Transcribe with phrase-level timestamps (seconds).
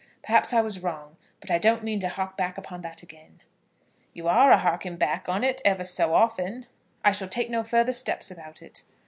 [0.23, 3.41] Perhaps I was wrong, but I don't mean to hark back upon that again."
[4.13, 6.65] "You are a harking back on it, ever so often."
[7.05, 8.81] "I shall take no further steps about it."